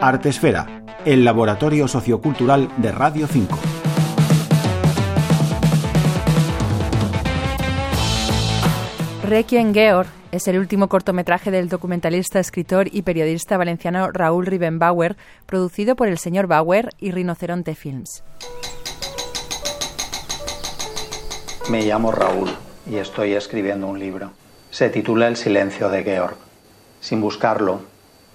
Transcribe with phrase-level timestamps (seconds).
[0.00, 3.58] Artesfera, el laboratorio sociocultural de Radio 5.
[9.24, 15.16] Requiem Georg es el último cortometraje del documentalista, escritor y periodista valenciano Raúl Rivenbauer,
[15.46, 18.24] producido por el señor Bauer y Rinoceronte Films.
[21.70, 22.50] Me llamo Raúl
[22.90, 24.32] y estoy escribiendo un libro.
[24.70, 26.51] Se titula El silencio de Georg.
[27.02, 27.80] Sin buscarlo,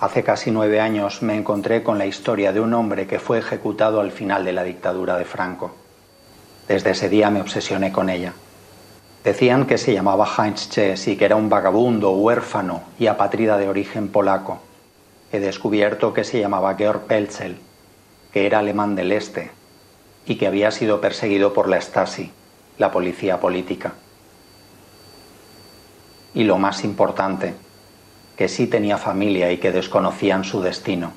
[0.00, 4.00] hace casi nueve años me encontré con la historia de un hombre que fue ejecutado
[4.00, 5.76] al final de la dictadura de Franco.
[6.66, 8.32] Desde ese día me obsesioné con ella.
[9.22, 13.68] Decían que se llamaba Heinz Ches y que era un vagabundo, huérfano y apátrida de
[13.68, 14.58] origen polaco.
[15.30, 17.60] He descubierto que se llamaba Georg Pelzel,
[18.32, 19.52] que era alemán del este
[20.26, 22.32] y que había sido perseguido por la Stasi,
[22.76, 23.92] la policía política.
[26.34, 27.54] Y lo más importante,
[28.38, 31.12] que sí tenía familia y que desconocían su destino.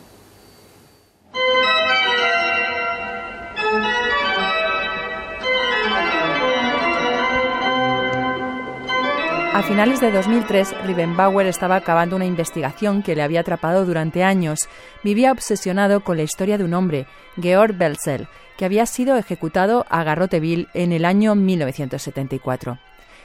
[9.54, 14.68] A finales de 2003, Rivenbauer estaba acabando una investigación que le había atrapado durante años.
[15.04, 17.06] Vivía obsesionado con la historia de un hombre,
[17.40, 22.80] Georg Belzel, que había sido ejecutado a Garroteville en el año 1974.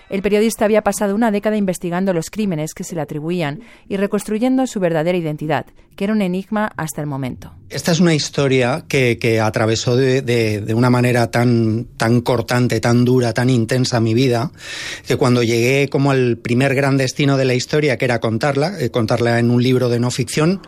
[0.09, 4.67] El periodista había pasado una década investigando los crímenes que se le atribuían y reconstruyendo
[4.67, 7.53] su verdadera identidad, que era un enigma hasta el momento.
[7.69, 13.51] Esta es una historia que, atravesó de, una manera tan, tan cortante, tan dura, tan
[13.51, 14.53] intensa mi vida,
[15.07, 18.91] que cuando llegué como al primer gran destino de la historia, que era contarla, eh,
[18.91, 20.61] contarla en un libro de no ficción,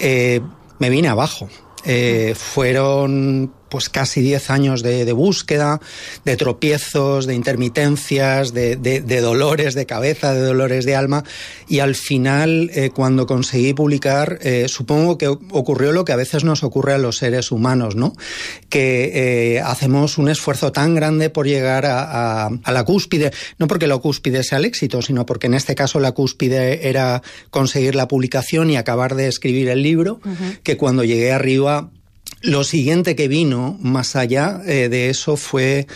[0.00, 0.40] eh,
[0.80, 1.48] me vine abajo.
[1.84, 5.80] Eh, fueron pues casi 10 años de, búsqueda,
[6.24, 8.76] de tropiezos, de intermitencias, de,
[9.20, 11.24] dolores de cabeza, de dolores de alma.
[11.68, 16.44] Y al final, eh, cuando conseguí publicar, eh, supongo que ocurrió lo que a veces
[16.44, 18.14] nos ocurre a los seres humanos, ¿no?
[18.68, 23.98] Que eh, hacemos un esfuerzo tan grande por llegar a, la cúspide, no porque la
[23.98, 28.70] cúspide sea el éxito, sino porque en este caso la cúspide era conseguir la publicación
[28.70, 30.20] y acabar de escribir el libro,
[30.62, 31.90] que cuando llegué arriba
[32.42, 35.86] lo siguiente que vino más allá eh, de eso fue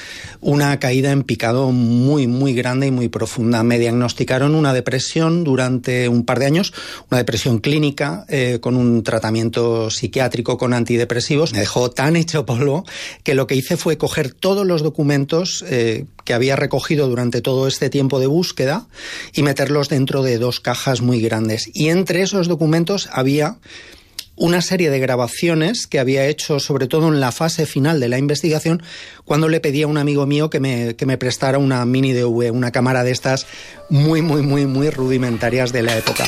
[0.43, 3.63] una caída en picado muy, muy grande y muy profunda.
[3.63, 6.75] Me diagnosticaron una depresión durante un par de años,
[7.11, 11.53] una depresión clínica eh, con un tratamiento psiquiátrico con antidepresivos.
[11.53, 12.85] Me dejó tan hecho polvo
[13.23, 17.69] que lo que hice fue coger todos los documentos eh, que había recogido durante todo
[17.69, 18.87] este tiempo de búsqueda
[19.33, 21.71] y meterlos dentro de dos cajas muy grandes.
[21.73, 23.57] Y entre esos documentos había
[24.37, 28.19] una serie de grabaciones que había hecho, sobre todo en la fase final de la
[28.19, 28.83] investigación,
[29.25, 32.53] cuando le pedí a un amigo mío que me, que me prestara una mini DV,
[32.53, 33.47] una cámara de estas
[33.91, 36.25] muy, muy, muy, muy rudimentarias de la época.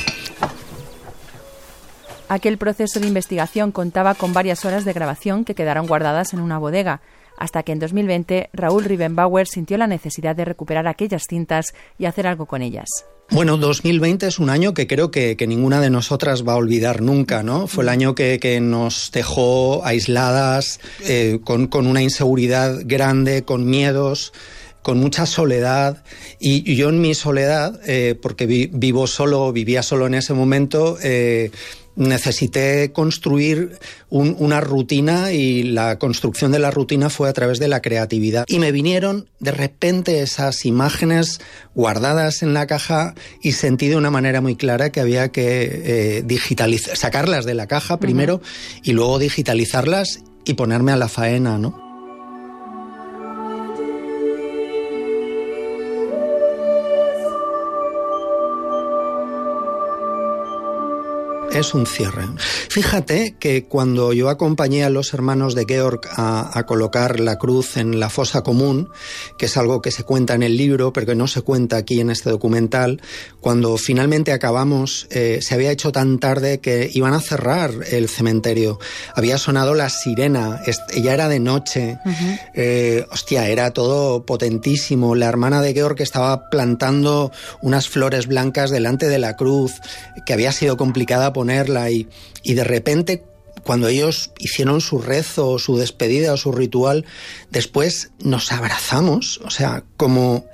[2.28, 6.58] Aquel proceso de investigación contaba con varias horas de grabación que quedaron guardadas en una
[6.58, 7.00] bodega,
[7.38, 12.26] hasta que en 2020 Raúl Rivenbauer sintió la necesidad de recuperar aquellas cintas y hacer
[12.26, 12.88] algo con ellas.
[13.30, 17.42] Bueno, 2020 es un año que creo que, ninguna de nosotras va a olvidar nunca,
[17.42, 17.66] ¿no?
[17.66, 24.32] Fue el año que, nos dejó aisladas, eh, con, una inseguridad grande, con miedos
[24.86, 26.04] con mucha soledad
[26.38, 31.50] y, yo en mi soledad, eh, porque vivo solo, vivía solo en ese momento, eh,
[31.96, 33.80] necesité construir
[34.10, 38.44] una rutina y la construcción de la rutina fue a través de la creatividad.
[38.46, 41.40] Y me vinieron de repente esas imágenes
[41.74, 46.22] guardadas en la caja y sentí de una manera muy clara que había que eh,
[46.24, 48.40] digitalizar, sacarlas de la caja primero
[48.84, 51.85] y luego digitalizarlas y ponerme a la faena, ¿no?
[61.58, 62.24] Es un cierre.
[62.68, 68.00] Fíjate que cuando yo acompañé a los hermanos de Georg a, colocar la cruz en
[68.00, 68.90] la fosa común,
[69.38, 72.00] que es algo que se cuenta en el libro, pero que no se cuenta aquí
[72.00, 73.00] en este documental,
[73.40, 78.78] cuando finalmente acabamos, eh, se había hecho tan tarde que iban a cerrar el cementerio.
[79.14, 80.60] Había sonado la sirena,
[80.94, 81.98] ya era de noche.
[82.54, 85.14] Eh, hostia, era todo potentísimo.
[85.14, 87.32] La hermana de Georg estaba plantando
[87.62, 89.72] unas flores blancas delante de la cruz,
[90.24, 91.45] que había sido complicada poner
[91.90, 92.08] y,
[92.42, 93.24] y de repente
[93.62, 97.04] cuando ellos hicieron su rezo, su despedida o su ritual,
[97.50, 100.46] después nos abrazamos, o sea, como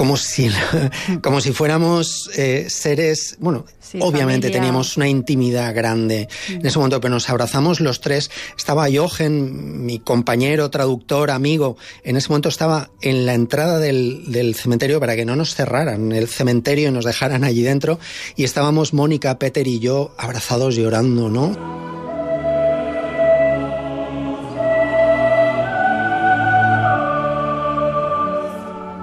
[0.00, 0.50] como si,
[1.22, 3.66] como si fuéramos eh, seres, bueno,
[4.00, 8.30] obviamente teníamos una intimidad grande en ese momento, pero nos abrazamos los tres.
[8.56, 14.54] Estaba Jochen, mi compañero, traductor, amigo, en ese momento estaba en la entrada del, del
[14.54, 17.98] cementerio para que no nos cerraran el cementerio y nos dejaran allí dentro,
[18.36, 21.99] y estábamos Mónica, Peter y yo abrazados llorando, ¿no?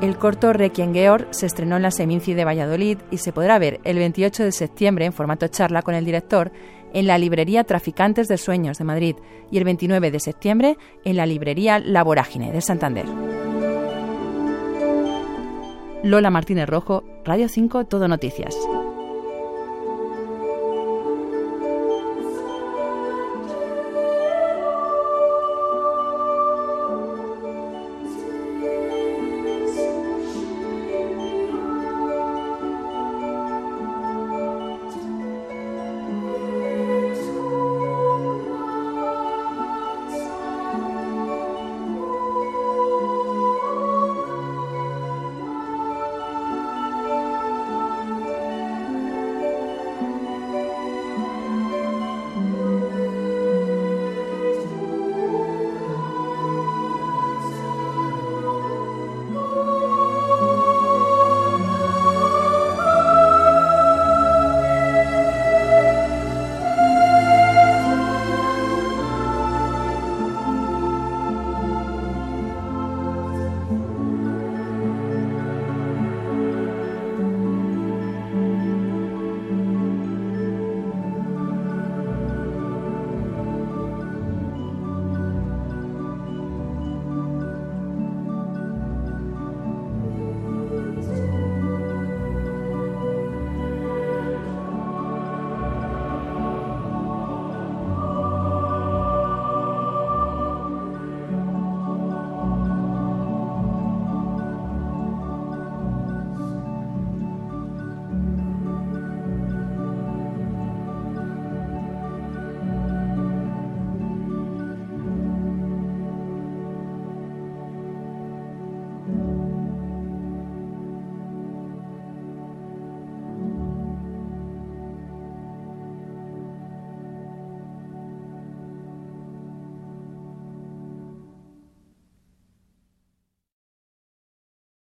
[0.07, 3.81] El corto Requiem Georg se estrenó en la Seminci de Valladolid y se podrá ver
[3.83, 6.53] el 28 de septiembre en formato charla con el director
[6.93, 9.17] en la librería Traficantes de Sueños de Madrid
[9.51, 13.05] y el 29 de septiembre en la librería La Vorágine de Santander.
[16.03, 18.55] Lola Martínez Rojo, Radio 5 Todo Noticias.